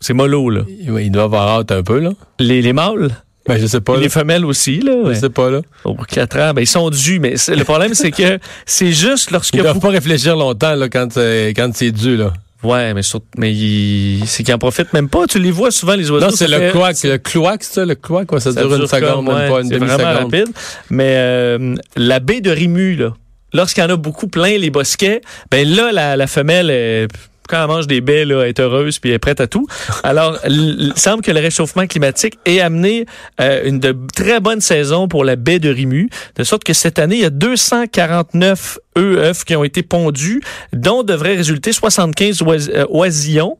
C'est 0.00 0.14
mollo, 0.14 0.50
là. 0.50 0.62
Oui, 0.88 1.04
il 1.06 1.10
doit 1.10 1.24
avoir 1.24 1.48
hâte 1.60 1.72
un 1.72 1.82
peu, 1.82 1.98
là. 2.00 2.10
Les, 2.38 2.62
les 2.62 2.72
mâles, 2.72 3.10
Ben, 3.46 3.58
je 3.60 3.66
sais 3.66 3.80
pas. 3.80 3.96
les 3.96 4.04
là. 4.04 4.08
femelles 4.08 4.44
aussi, 4.46 4.80
là. 4.80 4.94
Je 5.12 5.14
sais 5.14 5.28
pas, 5.30 5.50
là. 5.50 5.60
Au 5.84 5.94
bout 5.94 6.06
de 6.06 6.10
quatre 6.10 6.38
ans, 6.38 6.54
ben, 6.54 6.62
ils 6.62 6.66
sont 6.66 6.88
dus, 6.90 7.18
mais 7.20 7.34
le 7.48 7.64
problème, 7.64 7.94
c'est 7.94 8.10
que 8.10 8.38
c'est 8.66 8.92
juste 8.92 9.30
lorsque 9.30 9.54
Ils 9.54 9.60
doivent 9.62 9.74
vous... 9.74 9.80
pas 9.80 9.90
réfléchir 9.90 10.36
longtemps, 10.36 10.74
là, 10.74 10.88
quand 10.88 11.16
quand 11.18 11.70
c'est 11.74 11.92
dû, 11.92 12.16
là. 12.16 12.32
Ouais, 12.62 12.92
mais, 12.92 13.02
sur- 13.02 13.22
mais 13.38 13.52
il- 13.54 14.22
c'est 14.26 14.42
qu'ils 14.42 14.52
en 14.54 14.58
profitent 14.58 14.92
même 14.92 15.08
pas. 15.08 15.26
Tu 15.26 15.38
les 15.38 15.50
vois 15.50 15.70
souvent, 15.70 15.94
les 15.94 16.10
oiseaux. 16.10 16.26
Non, 16.26 16.32
c'est 16.34 16.46
le 16.48 16.58
fait- 16.58 16.70
cloac. 16.72 16.96
Le 17.04 17.16
cloac, 17.18 17.62
c'est 17.64 17.74
ça, 17.74 17.84
le 17.86 17.94
cloac, 17.94 18.30
ouais, 18.32 18.40
ça, 18.40 18.52
ça 18.52 18.60
dure 18.62 18.74
une 18.76 18.86
seconde, 18.86 19.24
même 19.26 19.34
ouais, 19.34 19.48
pas 19.48 19.60
une 19.62 19.68
vraiment 19.68 19.96
demi-seconde. 19.96 20.32
rapide. 20.32 20.48
Mais 20.90 21.14
euh, 21.16 21.74
la 21.96 22.20
baie 22.20 22.40
de 22.42 22.50
Rimu, 22.50 22.96
là, 22.96 23.14
lorsqu'il 23.54 23.82
y 23.82 23.86
en 23.86 23.90
a 23.90 23.96
beaucoup 23.96 24.28
plein, 24.28 24.58
les 24.58 24.70
bosquets, 24.70 25.22
ben 25.50 25.66
là, 25.68 25.90
la, 25.92 26.16
la 26.16 26.26
femelle, 26.26 26.68
est- 26.70 27.08
quand 27.50 27.60
elle 27.62 27.68
mange 27.68 27.86
des 27.86 28.00
baies, 28.00 28.24
là, 28.24 28.42
elle 28.42 28.48
est 28.48 28.60
heureuse 28.60 28.98
puis 28.98 29.10
elle 29.10 29.16
est 29.16 29.18
prête 29.18 29.40
à 29.40 29.46
tout. 29.46 29.66
Alors, 30.04 30.38
il 30.48 30.92
semble 30.96 31.22
que 31.22 31.30
le 31.30 31.40
réchauffement 31.40 31.86
climatique 31.86 32.38
ait 32.46 32.60
amené 32.60 33.06
euh, 33.40 33.62
une 33.64 33.80
de 33.80 33.96
très 34.14 34.40
bonne 34.40 34.60
saison 34.60 35.08
pour 35.08 35.24
la 35.24 35.36
baie 35.36 35.58
de 35.58 35.68
Rimu, 35.70 36.08
de 36.36 36.44
sorte 36.44 36.64
que 36.64 36.72
cette 36.72 36.98
année, 36.98 37.16
il 37.16 37.22
y 37.22 37.24
a 37.26 37.30
249 37.30 38.78
œufs 38.98 39.44
qui 39.44 39.56
ont 39.56 39.64
été 39.64 39.82
pondus, 39.82 40.40
dont 40.72 41.02
devraient 41.02 41.36
résulter 41.36 41.72
75 41.72 42.42
ois- 42.42 42.68
euh, 42.70 42.86
oisillons. 42.90 43.58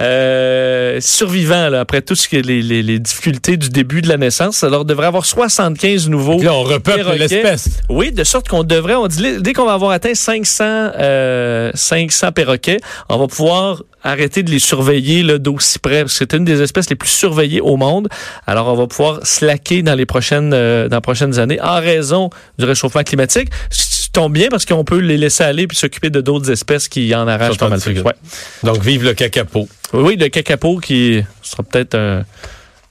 Euh, 0.00 0.98
survivants 1.00 1.68
là, 1.68 1.80
après 1.80 2.00
tout 2.00 2.14
ce 2.14 2.28
que 2.28 2.36
les, 2.36 2.62
les, 2.62 2.82
les 2.82 2.98
difficultés 2.98 3.56
du 3.56 3.68
début 3.68 4.00
de 4.00 4.08
la 4.08 4.16
naissance. 4.16 4.64
Alors, 4.64 4.84
devrait 4.84 5.06
avoir 5.06 5.26
75 5.26 6.08
nouveaux. 6.08 6.36
Puis 6.36 6.46
là, 6.46 6.54
on 6.54 6.62
repeuple 6.62 7.12
l'espèce. 7.18 7.68
Oui, 7.88 8.12
de 8.12 8.24
sorte 8.24 8.48
qu'on 8.48 8.64
devrait, 8.64 8.94
on 8.94 9.06
dit, 9.06 9.40
dès 9.40 9.52
qu'on 9.52 9.66
va 9.66 9.74
avoir 9.74 9.90
atteint 9.90 10.14
500, 10.14 10.64
euh, 10.64 11.70
500 11.74 12.32
perroquets, 12.32 12.78
on 13.08 13.18
va 13.18 13.26
pouvoir 13.26 13.82
arrêter 14.02 14.42
de 14.42 14.50
les 14.50 14.58
surveiller 14.58 15.38
d'aussi 15.38 15.78
près, 15.78 16.00
parce 16.00 16.12
que 16.12 16.18
c'est 16.18 16.34
une 16.34 16.44
des 16.44 16.62
espèces 16.62 16.88
les 16.88 16.96
plus 16.96 17.10
surveillées 17.10 17.60
au 17.60 17.76
monde. 17.76 18.08
Alors, 18.46 18.68
on 18.68 18.74
va 18.74 18.86
pouvoir 18.86 19.20
slacker 19.24 19.82
dans 19.82 19.94
les 19.94 20.06
prochaines, 20.06 20.52
euh, 20.54 20.88
dans 20.88 20.96
les 20.96 21.02
prochaines 21.02 21.38
années 21.38 21.60
en 21.60 21.80
raison 21.80 22.30
du 22.58 22.64
réchauffement 22.64 23.02
climatique. 23.02 23.50
Ça 24.12 24.22
tombe 24.22 24.32
bien 24.32 24.48
parce 24.50 24.64
qu'on 24.66 24.82
peut 24.84 24.98
les 24.98 25.16
laisser 25.16 25.44
aller 25.44 25.68
puis 25.68 25.76
s'occuper 25.76 26.10
de 26.10 26.20
d'autres 26.20 26.50
espèces 26.50 26.88
qui 26.88 27.14
en 27.14 27.28
arrachent 27.28 27.58
pas 27.58 27.68
mal. 27.68 27.78
difficulté. 27.78 28.06
Ouais. 28.08 28.14
Donc, 28.64 28.82
vive 28.82 29.04
le 29.04 29.14
cacapo. 29.14 29.68
Oui, 29.92 30.02
oui, 30.04 30.16
le 30.16 30.28
cacapo 30.28 30.78
qui 30.78 31.22
sera 31.42 31.62
peut-être 31.62 31.94
un- 31.96 32.24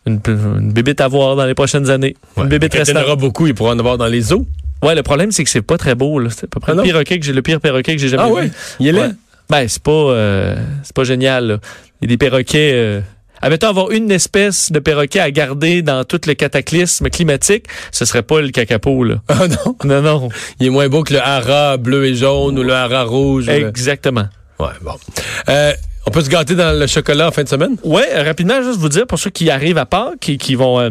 une, 0.05 0.21
une 0.25 0.71
bébête 0.71 1.01
à 1.01 1.09
voir 1.09 1.35
dans 1.35 1.45
les 1.45 1.53
prochaines 1.55 1.89
années. 1.89 2.15
Une 2.37 2.47
bébête 2.47 2.71
Quand 2.71 2.77
il 2.77 2.79
y 2.79 2.83
en 2.83 2.85
restante. 2.95 3.03
aura 3.05 3.15
beaucoup, 3.17 3.47
il 3.47 3.53
pourra 3.53 3.73
en 3.73 3.79
avoir 3.79 3.97
dans 3.97 4.07
les 4.07 4.31
eaux. 4.31 4.45
Ouais, 4.81 4.95
le 4.95 5.03
problème, 5.03 5.33
c'est 5.33 5.43
que 5.43 5.49
c'est 5.49 5.61
pas 5.61 5.77
très 5.77 5.93
beau. 5.93 6.21
C'est 6.29 6.45
à 6.45 6.47
peu 6.47 6.61
près 6.61 6.71
Ah 6.71 6.75
le 6.75 6.83
perroquet 6.83 7.19
que 7.19 7.25
j'ai, 7.25 7.33
le 7.33 7.41
pire 7.41 7.59
perroquet 7.59 7.95
que 7.97 8.01
j'ai 8.01 8.07
jamais 8.07 8.23
Ah 8.23 8.27
vu. 8.27 8.33
ouais? 8.33 8.51
Il 8.79 8.87
est 8.87 8.91
là? 8.93 9.01
Ouais. 9.07 9.11
Ben, 9.49 9.67
c'est 9.67 9.83
pas, 9.83 9.91
euh, 9.91 10.55
c'est 10.83 10.95
pas 10.95 11.03
génial. 11.03 11.47
là. 11.47 11.57
Il 12.01 12.05
y 12.09 12.13
a 12.13 12.15
des 12.15 12.17
perroquets. 12.17 12.71
Euh... 12.73 13.01
Admettons, 13.41 13.67
avoir 13.69 13.91
une 13.91 14.11
espèce 14.11 14.71
de 14.71 14.79
perroquet 14.79 15.19
à 15.19 15.31
garder 15.31 15.81
dans 15.81 16.03
tout 16.03 16.19
le 16.27 16.33
cataclysme 16.33 17.09
climatique, 17.09 17.65
ce 17.91 18.05
serait 18.05 18.23
pas 18.23 18.41
le 18.41 18.49
cacapo, 18.49 19.03
là. 19.03 19.15
Ah 19.27 19.47
non? 19.47 19.75
Non, 19.85 20.01
non. 20.01 20.29
Il 20.59 20.67
est 20.67 20.69
moins 20.69 20.89
beau 20.89 21.03
que 21.03 21.13
le 21.13 21.21
hara 21.21 21.77
bleu 21.77 22.05
et 22.05 22.15
jaune 22.15 22.59
ou 22.59 22.63
le 22.63 22.73
hara 22.73 23.03
rouge. 23.03 23.47
le- 23.47 23.67
Exactement. 23.67 24.27
Ouais, 24.59 24.67
bon. 24.81 24.95
Euh, 25.49 25.73
on 26.05 26.11
peut 26.11 26.21
se 26.21 26.29
gâter 26.29 26.55
dans 26.55 26.77
le 26.77 26.85
chocolat 26.87 27.27
en 27.27 27.31
fin 27.31 27.43
de 27.43 27.49
semaine? 27.49 27.77
Ouais, 27.83 28.07
euh, 28.13 28.23
rapidement, 28.23 28.61
juste 28.63 28.79
vous 28.79 28.89
dire, 28.89 29.07
pour 29.07 29.19
ceux 29.19 29.29
qui 29.29 29.49
arrivent 29.49 29.77
à 29.77 29.85
Pâques, 29.85 30.19
qui, 30.19 30.37
qui 30.37 30.55
vont 30.55 30.79
euh, 30.79 30.89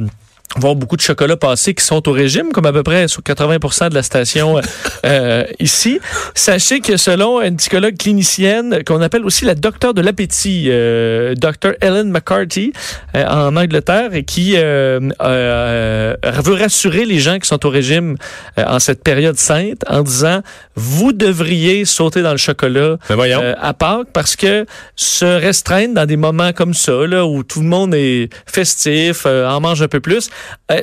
voir 0.57 0.75
beaucoup 0.75 0.97
de 0.97 1.03
chocolat 1.03 1.37
passé, 1.37 1.75
qui 1.75 1.85
sont 1.85 2.09
au 2.09 2.13
régime, 2.13 2.53
comme 2.53 2.67
à 2.67 2.73
peu 2.73 2.83
près 2.83 3.09
sur 3.09 3.23
80% 3.23 3.91
de 3.91 3.95
la 3.95 4.03
station 4.03 4.59
euh, 4.59 4.63
euh, 5.05 5.45
ici, 5.61 6.01
sachez 6.35 6.81
que 6.81 6.97
selon 6.97 7.41
une 7.43 7.57
psychologue 7.57 7.97
clinicienne, 7.97 8.83
qu'on 8.85 9.03
appelle 9.03 9.25
aussi 9.25 9.45
la 9.45 9.55
docteure 9.55 9.95
de 9.95 10.01
l'appétit, 10.01 10.67
euh, 10.69 11.35
Dr. 11.35 11.73
Ellen 11.81 12.11
McCarthy, 12.11 12.73
euh, 13.15 13.27
en 13.27 13.57
Angleterre, 13.57 14.15
et 14.15 14.25
qui 14.25 14.55
euh, 14.57 15.01
euh, 15.21 16.15
veut 16.43 16.55
rassurer 16.55 17.05
les 17.05 17.19
gens 17.19 17.39
qui 17.39 17.49
sont 17.49 17.65
au 17.67 17.71
régime 17.71 18.17
euh, 18.59 18.65
en 18.67 18.79
cette 18.79 19.03
période 19.03 19.39
sainte, 19.39 19.83
en 19.89 20.03
disant, 20.03 20.43
vous 20.75 21.13
devriez 21.13 21.85
sauter 21.85 22.23
dans 22.23 22.33
le 22.33 22.39
chocolat 22.39 22.97
Ben 23.09 23.55
à 23.61 23.75
Pâques 23.75 24.09
parce 24.13 24.37
que 24.37 24.67
se 24.97 25.25
restreindre 25.25 25.95
dans 25.95 26.07
des 26.07 26.17
moments 26.17 26.53
comme 26.53 26.75
ça, 26.75 27.07
là, 27.07 27.27
où 27.27 27.43
tout 27.43 27.61
le 27.61 27.67
monde 27.67 27.95
est 27.95 28.31
festif, 28.47 29.25
euh, 29.27 29.49
en 29.49 29.61
mange 29.61 29.83
un 29.83 29.89
peu 29.89 30.01
plus, 30.01 30.31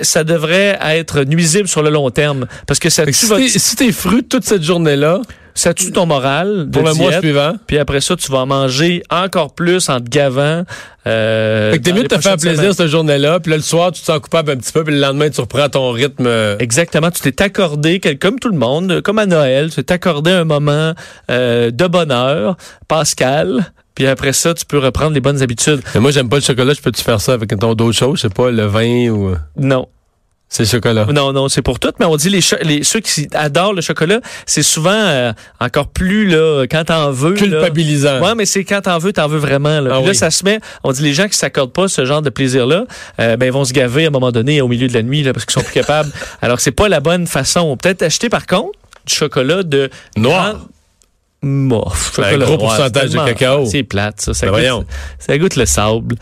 ça 0.01 0.23
devrait 0.23 0.77
être 0.81 1.23
nuisible 1.23 1.67
sur 1.67 1.81
le 1.83 1.89
long 1.89 2.09
terme. 2.09 2.45
Parce 2.67 2.79
que 2.79 2.89
ça 2.89 3.03
tue, 3.05 3.13
si 3.13 3.75
t'es- 3.75 3.91
si 3.91 4.23
toute 4.29 4.43
cette 4.45 4.63
journée-là, 4.63 5.21
ça 5.57 5.73
tue 5.73 5.91
ton 5.93 6.05
moral 6.05 6.69
de 6.69 6.71
pour 6.79 6.85
le 6.87 6.93
mois 6.95 7.11
suivant, 7.21 7.53
puis 7.65 7.77
après 7.77 8.01
ça, 8.01 8.17
tu 8.17 8.29
vas 8.29 8.39
en 8.39 8.45
manger 8.45 9.03
encore 9.09 9.53
plus 9.55 9.87
en 9.87 10.01
te 10.01 10.09
gavant. 10.09 10.63
Euh, 11.07 11.71
fait 11.71 11.77
que 11.77 11.83
t'es 11.83 11.93
mieux 11.93 12.03
de 12.03 12.07
te 12.07 12.19
faire 12.19 12.35
plaisir 12.35 12.57
semaines. 12.59 12.73
cette 12.73 12.87
journée-là, 12.87 13.39
puis 13.39 13.51
là, 13.51 13.57
le 13.57 13.63
soir, 13.63 13.91
tu 13.93 14.01
te 14.01 14.05
sens 14.05 14.19
coupable 14.19 14.51
un 14.51 14.57
petit 14.57 14.73
peu, 14.73 14.83
puis 14.83 14.93
le 14.93 14.99
lendemain, 14.99 15.29
tu 15.29 15.39
reprends 15.39 15.69
ton 15.69 15.91
rythme. 15.91 16.25
euh, 16.27 16.57
Exactement, 16.59 17.09
tu 17.09 17.21
t'es 17.21 17.41
accordé, 17.41 18.01
comme 18.19 18.37
tout 18.39 18.49
le 18.49 18.57
monde, 18.57 18.99
comme 19.01 19.17
à 19.19 19.25
Noël, 19.25 19.69
tu 19.73 19.81
t'es 19.83 19.93
accordé 19.93 20.31
un 20.31 20.43
moment 20.45 20.93
euh, 21.31 21.71
de 21.71 21.87
bonheur, 21.87 22.57
Pascal, 22.89 23.71
puis 23.95 24.05
après 24.07 24.33
ça, 24.33 24.53
tu 24.53 24.65
peux 24.65 24.77
reprendre 24.77 25.13
les 25.13 25.21
bonnes 25.21 25.41
habitudes. 25.41 25.81
Mais 25.95 26.01
moi, 26.01 26.11
j'aime 26.11 26.29
pas 26.29 26.35
le 26.37 26.41
chocolat, 26.43 26.73
je 26.73 26.81
peux-tu 26.81 27.01
faire 27.01 27.19
ça 27.21 27.33
avec 27.33 27.57
ton 27.59 27.73
d'autres 27.73 27.97
choses, 27.97 28.17
je 28.17 28.21
sais 28.23 28.29
pas, 28.29 28.51
le 28.51 28.65
vin 28.65 29.09
ou... 29.09 29.35
Non. 29.57 29.87
C'est 30.47 30.63
le 30.63 30.69
chocolat. 30.69 31.05
Non, 31.11 31.33
non, 31.33 31.49
c'est 31.49 31.63
pour 31.63 31.79
toutes, 31.79 31.99
mais 31.99 32.05
on 32.05 32.15
dit 32.15 32.29
les, 32.29 32.39
les 32.61 32.83
ceux 32.83 32.99
qui 32.99 33.27
adorent 33.33 33.73
le 33.73 33.81
chocolat, 33.81 34.19
c'est 34.45 34.61
souvent 34.61 34.91
euh, 34.93 35.33
encore 35.59 35.87
plus 35.87 36.27
là 36.29 36.65
quand 36.69 36.85
t'en 36.85 37.09
veux. 37.11 37.31
là. 37.33 37.37
Culpabilisant. 37.39 38.21
Ouais, 38.21 38.35
mais 38.35 38.45
c'est 38.45 38.63
quand 38.63 38.81
t'en 38.81 38.99
veux, 38.99 39.11
t'en 39.11 39.27
veux 39.27 39.39
vraiment. 39.39 39.81
Là, 39.81 39.95
Ah 39.95 40.05
là 40.05 40.13
ça 40.13 40.29
se 40.29 40.45
met. 40.45 40.59
On 40.83 40.91
dit 40.91 41.01
les 41.01 41.13
gens 41.15 41.27
qui 41.27 41.35
s'accordent 41.35 41.73
pas 41.73 41.87
ce 41.87 42.05
genre 42.05 42.21
de 42.21 42.29
plaisir-là, 42.29 42.85
euh, 43.19 43.37
ben 43.37 43.47
ils 43.47 43.51
vont 43.51 43.65
se 43.65 43.73
gaver 43.73 44.05
à 44.05 44.09
un 44.09 44.11
moment 44.11 44.31
donné 44.31 44.61
au 44.61 44.67
milieu 44.67 44.87
de 44.87 44.93
la 44.93 45.01
nuit 45.01 45.23
là, 45.23 45.33
parce 45.33 45.45
qu'ils 45.45 45.53
sont 45.59 45.65
plus 45.65 45.73
capables. 45.81 46.11
Alors 46.43 46.59
c'est 46.59 46.71
pas 46.71 46.89
la 46.89 46.99
bonne 46.99 47.25
façon. 47.25 47.75
Peut-être 47.75 48.03
acheter 48.03 48.29
par 48.29 48.45
contre 48.45 48.77
du 49.07 49.15
chocolat 49.15 49.63
de 49.63 49.89
Noir. 50.15 50.53
grand- 50.53 50.65
Chocolat 52.15 52.37
gros 52.45 52.57
pourcentage 52.57 53.09
de 53.11 53.17
cacao. 53.17 53.65
C'est 53.65 53.83
plate, 53.83 54.21
ça. 54.21 54.33
Ça, 54.33 54.45
Ben 54.47 54.51
goûte, 54.51 54.59
voyons. 54.61 54.85
ça 55.19 55.37
goûte 55.37 55.55
le 55.55 55.65
sable. 55.65 56.15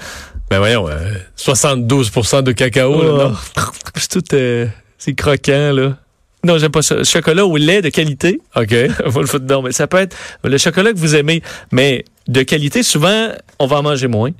Ben 0.50 0.60
voyons, 0.60 0.88
euh, 0.90 1.14
72% 1.38 2.44
de 2.44 2.52
cacao. 2.52 3.02
là, 3.02 3.26
non? 3.30 3.34
Oh, 3.58 3.62
c'est 3.96 4.10
tout, 4.10 4.36
euh, 4.36 4.68
c'est 4.98 5.14
croquant 5.14 5.72
là. 5.74 5.98
Non, 6.46 6.58
j'aime 6.58 6.72
pas 6.72 6.82
ça. 6.82 7.04
Chocolat 7.06 7.46
au 7.46 7.56
lait 7.56 7.82
de 7.82 7.88
qualité. 7.90 8.42
OK. 8.56 8.76
Faut 9.10 9.22
le 9.22 9.28
foutre 9.28 9.46
dedans. 9.46 9.62
Mais 9.62 9.72
ça 9.72 9.88
peut 9.88 9.98
être 9.98 10.16
le 10.44 10.58
chocolat 10.58 10.92
que 10.92 10.98
vous 10.98 11.16
aimez, 11.16 11.42
mais 11.72 12.04
de 12.28 12.44
qualité. 12.44 12.84
Souvent, 12.84 13.30
on 13.60 13.66
va 13.66 13.78
en 13.78 13.84
manger 13.84 14.08
moins 14.08 14.32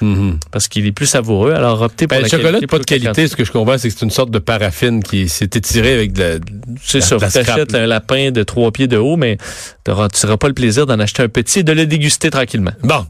Mhm. 0.00 0.38
parce 0.50 0.68
qu'il 0.68 0.86
est 0.86 0.92
plus 0.92 1.06
savoureux. 1.06 1.52
Alors 1.52 1.82
optez 1.82 2.06
pour 2.06 2.16
Ben, 2.16 2.22
la 2.22 2.28
le 2.28 2.30
chocolat 2.30 2.50
qualité 2.52 2.66
pas 2.66 2.78
de 2.78 2.84
qualité, 2.84 3.28
ce 3.28 3.36
que 3.36 3.44
je 3.44 3.52
comprends, 3.52 3.78
c'est 3.78 3.88
que 3.88 3.94
c'est 3.98 4.04
une 4.04 4.10
sorte 4.10 4.30
de 4.30 4.38
paraffine 4.38 5.02
qui 5.02 5.28
s'est 5.28 5.44
étirée 5.44 5.94
avec 5.94 6.12
de 6.12 6.22
la... 6.22 6.28
C'est 6.82 7.00
ça. 7.00 7.16
Tu 7.18 7.24
achètes 7.24 7.74
un 7.74 7.86
lapin 7.86 8.30
de 8.30 8.42
trois 8.42 8.70
pieds 8.72 8.88
de 8.88 8.96
haut, 8.96 9.16
mais 9.16 9.38
tu 9.84 9.90
n'auras 9.90 10.08
pas 10.08 10.48
le 10.48 10.54
plaisir 10.54 10.86
d'en 10.86 10.98
acheter 10.98 11.22
un 11.22 11.28
petit 11.28 11.60
et 11.60 11.62
de 11.62 11.72
le 11.72 11.86
déguster 11.86 12.30
tranquillement. 12.30 12.72
Bon. 12.82 13.06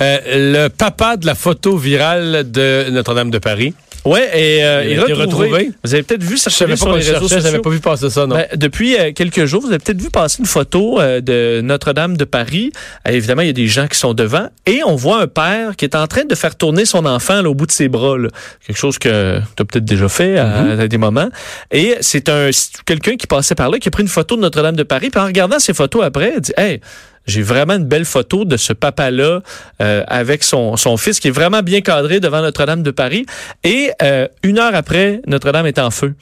Euh, 0.00 0.18
le 0.26 0.68
papa 0.68 1.16
de 1.16 1.26
la 1.26 1.34
photo 1.34 1.76
virale 1.76 2.50
de 2.50 2.90
Notre-Dame 2.90 3.30
de 3.30 3.38
Paris. 3.38 3.74
Ouais, 4.06 4.30
et, 4.38 4.64
euh, 4.64 4.84
Il 4.84 4.98
a 5.00 5.02
été 5.02 5.12
retrouvé. 5.12 5.48
retrouvé. 5.48 5.70
Vous 5.84 5.94
avez 5.94 6.02
peut-être 6.02 6.22
vu 6.22 6.36
pas 6.36 6.50
sur 6.50 6.66
les 6.66 6.74
le 6.74 6.92
réseaux 6.94 7.20
sociaux. 7.28 7.40
j'avais 7.42 7.58
pas 7.58 7.70
vu 7.70 7.80
passer 7.80 8.08
ça, 8.08 8.26
non. 8.26 8.36
Ben, 8.36 8.46
depuis 8.54 8.96
euh, 8.96 9.12
quelques 9.12 9.44
jours, 9.46 9.60
vous 9.62 9.68
avez 9.68 9.78
peut-être 9.78 10.00
vu 10.00 10.10
passer 10.10 10.38
une 10.40 10.46
photo 10.46 11.00
euh, 11.00 11.20
de 11.20 11.60
Notre-Dame 11.62 12.16
de 12.16 12.24
Paris. 12.24 12.70
Euh, 13.06 13.10
évidemment, 13.12 13.42
il 13.42 13.48
y 13.48 13.50
a 13.50 13.54
des 13.54 13.66
gens 13.66 13.86
qui 13.88 13.98
sont 13.98 14.14
devant 14.14 14.48
et 14.64 14.80
on 14.86 14.94
voit 14.94 15.20
un 15.22 15.26
père 15.26 15.76
qui 15.76 15.84
est 15.84 15.94
en 15.96 16.06
train 16.06 16.24
de 16.24 16.34
faire 16.34 16.54
tourner 16.56 16.84
son 16.84 17.04
enfant 17.04 17.42
là, 17.42 17.50
au 17.50 17.54
bout 17.54 17.66
de 17.66 17.72
ses 17.72 17.88
bras. 17.88 18.16
là. 18.16 18.28
Quelque 18.66 18.78
chose 18.78 18.98
que 18.98 19.38
tu 19.56 19.62
as 19.62 19.64
peut-être 19.64 19.84
déjà 19.84 20.08
fait 20.08 20.38
à, 20.38 20.46
Mm-hmm. 20.46 20.80
à 20.80 20.88
des 20.88 20.98
moments. 20.98 21.28
Et 21.70 21.96
c'est 22.00 22.28
un 22.28 22.50
quelqu'un 22.86 23.16
qui 23.16 23.26
passait 23.26 23.54
par 23.56 23.70
là, 23.70 23.78
qui 23.78 23.88
a 23.88 23.90
pris 23.90 24.02
une 24.02 24.08
photo 24.08 24.36
de 24.36 24.40
Notre-Dame 24.40 24.76
de 24.76 24.84
Paris. 24.84 25.10
Puis 25.10 25.20
en 25.20 25.26
regardant 25.26 25.58
ces 25.58 25.74
photos 25.74 26.04
après, 26.04 26.32
il 26.36 26.40
dit 26.40 26.52
Hey, 26.56 26.80
j'ai 27.26 27.42
vraiment 27.42 27.74
une 27.74 27.84
belle 27.84 28.04
photo 28.04 28.44
de 28.44 28.56
ce 28.56 28.72
papa-là 28.72 29.40
euh, 29.80 30.04
avec 30.06 30.44
son, 30.44 30.76
son 30.76 30.96
fils 30.96 31.20
qui 31.20 31.28
est 31.28 31.32
vraiment 31.32 31.62
bien 31.62 31.80
cadré 31.80 32.20
devant 32.20 32.40
Notre-Dame 32.40 32.82
de 32.82 32.90
Paris. 32.90 33.26
Et 33.64 33.90
euh, 34.02 34.28
une 34.42 34.58
heure 34.58 34.74
après, 34.74 35.20
Notre-Dame 35.26 35.66
est 35.66 35.78
en 35.78 35.90
feu. 35.90 36.14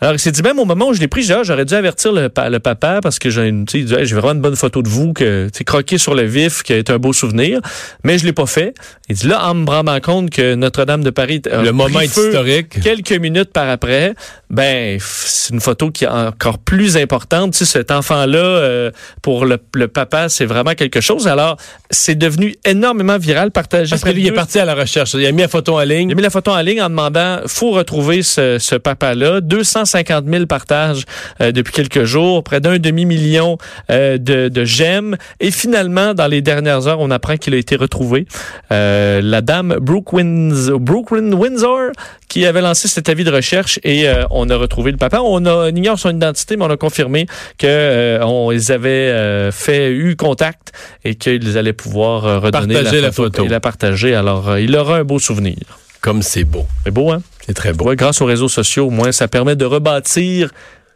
Alors, 0.00 0.14
il 0.14 0.18
s'est 0.18 0.32
dit, 0.32 0.42
même 0.42 0.58
au 0.58 0.64
moment 0.64 0.88
où 0.88 0.94
je 0.94 1.00
l'ai 1.00 1.08
pris, 1.08 1.30
Ah, 1.32 1.42
j'aurais 1.42 1.64
dû 1.64 1.74
avertir 1.74 2.12
le, 2.12 2.28
pa- 2.28 2.50
le 2.50 2.58
papa 2.60 3.00
parce 3.02 3.18
que 3.18 3.30
j'ai 3.30 3.48
une- 3.48 3.64
j'ai 3.68 3.84
vraiment 4.14 4.32
une 4.32 4.40
bonne 4.40 4.56
photo 4.56 4.82
de 4.82 4.88
vous, 4.88 5.12
que 5.12 5.48
tu 5.54 5.64
croqué 5.64 5.98
sur 5.98 6.14
le 6.14 6.22
vif, 6.22 6.62
qui 6.62 6.72
été 6.72 6.92
un 6.92 6.98
beau 6.98 7.12
souvenir. 7.12 7.60
Mais 8.04 8.18
je 8.18 8.26
l'ai 8.26 8.32
pas 8.32 8.46
fait. 8.46 8.74
Il 9.08 9.16
dit, 9.16 9.26
là, 9.28 9.48
en 9.48 9.54
me 9.54 9.66
rendant 9.68 9.98
compte 10.00 10.30
que 10.30 10.54
Notre-Dame 10.54 11.02
de 11.04 11.10
Paris 11.10 11.40
a 11.50 11.62
Le 11.62 11.72
moment 11.72 12.00
est 12.00 12.08
feu 12.08 12.28
historique. 12.28 12.80
Quelques 12.82 13.12
minutes 13.12 13.52
par 13.52 13.68
après, 13.68 14.14
ben, 14.50 14.98
c'est 15.00 15.52
une 15.54 15.60
photo 15.60 15.90
qui 15.90 16.04
est 16.04 16.08
encore 16.08 16.58
plus 16.58 16.96
importante. 16.96 17.52
Tu 17.52 17.58
sais, 17.58 17.64
cet 17.64 17.90
enfant-là, 17.90 18.38
euh, 18.38 18.90
pour 19.22 19.46
le, 19.46 19.58
le 19.74 19.88
papa, 19.88 20.28
c'est 20.28 20.46
vraiment 20.46 20.74
quelque 20.74 21.00
chose. 21.00 21.26
Alors, 21.28 21.56
c'est 21.90 22.14
devenu 22.16 22.54
énormément 22.64 23.18
viral, 23.18 23.50
partagé. 23.50 23.90
Parce 23.90 24.02
que 24.02 24.10
lui, 24.10 24.22
il 24.22 24.26
est 24.28 24.32
parti 24.32 24.58
à 24.58 24.64
la 24.64 24.74
recherche. 24.74 25.14
Il 25.14 25.24
a 25.26 25.32
mis 25.32 25.42
la 25.42 25.48
photo 25.48 25.74
en 25.76 25.80
il 25.82 25.92
a 25.92 25.94
ligne. 25.96 26.14
mis 26.14 26.22
la 26.22 26.30
photo 26.30 26.50
en 26.50 26.60
ligne 26.60 26.82
en 26.82 26.88
demandant 26.90 27.40
faut 27.46 27.70
retrouver 27.72 28.22
ce, 28.22 28.58
ce 28.58 28.74
papa-là. 28.76 29.40
250 29.84 30.24
000 30.26 30.46
partages 30.46 31.04
euh, 31.40 31.52
depuis 31.52 31.72
quelques 31.72 32.04
jours, 32.04 32.42
près 32.42 32.60
d'un 32.60 32.78
demi-million 32.78 33.58
euh, 33.90 34.18
de, 34.18 34.48
de 34.48 34.64
j'aime. 34.64 35.16
Et 35.40 35.50
finalement, 35.50 36.14
dans 36.14 36.26
les 36.26 36.42
dernières 36.42 36.86
heures, 36.88 37.00
on 37.00 37.10
apprend 37.10 37.36
qu'il 37.36 37.54
a 37.54 37.56
été 37.56 37.76
retrouvé. 37.76 38.26
Euh, 38.72 39.20
la 39.22 39.40
dame 39.40 39.76
Brooke, 39.80 40.12
Windsor 40.12 41.92
qui 42.28 42.46
avait 42.46 42.62
lancé 42.62 42.88
cet 42.88 43.08
avis 43.08 43.22
de 43.22 43.30
recherche 43.30 43.78
et 43.84 44.08
on 44.30 44.50
a 44.50 44.56
retrouvé 44.56 44.90
le 44.90 44.96
papa. 44.96 45.20
On, 45.20 45.46
a, 45.46 45.70
on 45.70 45.76
ignore 45.76 45.98
son 46.00 46.10
identité, 46.10 46.56
mais 46.56 46.64
on 46.64 46.70
a 46.70 46.76
confirmé 46.76 47.26
que 47.58 48.18
on, 48.22 48.50
ils 48.50 48.72
avaient 48.72 49.50
fait 49.52 49.92
eu 49.92 50.16
contact 50.16 50.72
et 51.04 51.14
qu'ils 51.14 51.56
allaient 51.58 51.72
pouvoir 51.72 52.42
redonner 52.42 52.74
la 52.74 52.82
la 52.82 53.12
photo, 53.12 53.36
photo. 53.36 53.44
et 53.44 53.48
la 53.48 53.60
partager. 53.60 54.16
Alors, 54.16 54.58
il 54.58 54.74
aura 54.76 54.96
un 54.96 55.04
beau 55.04 55.20
souvenir. 55.20 55.58
Comme 56.00 56.22
c'est 56.22 56.44
beau. 56.44 56.66
C'est 56.84 56.90
beau, 56.90 57.12
hein? 57.12 57.22
C'est 57.46 57.54
très 57.54 57.72
beau. 57.72 57.86
Ouais, 57.86 57.96
grâce 57.96 58.20
aux 58.20 58.26
réseaux 58.26 58.48
sociaux, 58.48 58.86
au 58.86 58.90
moins, 58.90 59.12
ça 59.12 59.28
permet 59.28 59.56
de 59.56 59.64
rebâtir 59.64 60.50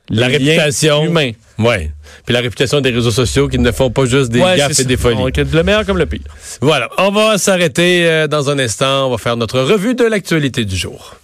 La 0.09 0.29
réputation. 0.29 1.05
humains. 1.05 1.33
Ouais. 1.59 1.91
Puis 2.25 2.33
la 2.33 2.41
réputation 2.41 2.81
des 2.81 2.91
réseaux 2.91 3.11
sociaux 3.11 3.49
qui 3.49 3.59
ne 3.59 3.71
font 3.73 3.91
pas 3.91 4.07
juste 4.07 4.31
des 4.31 4.41
Ouais, 4.41 4.57
gaffes 4.57 4.79
et 4.81 4.85
des 4.85 4.97
folies. 4.97 5.17
On- 5.19 5.27
Le 5.27 5.63
meilleur 5.63 5.85
comme 5.85 5.99
le 5.99 6.07
pire. 6.07 6.21
Voilà. 6.61 6.89
On 6.99 7.11
va 7.11 7.37
s'arrêter 7.37 8.07
euh, 8.09 8.27
dans 8.27 8.49
un 8.49 8.59
instant. 8.59 9.09
On 9.09 9.11
va 9.11 9.19
faire 9.19 9.37
notre 9.37 9.61
revue 9.61 9.95
de 9.95 10.05
l'actualité 10.05 10.65
du 10.65 10.77
jour. 10.77 11.17